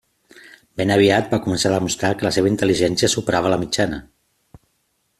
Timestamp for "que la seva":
2.21-2.53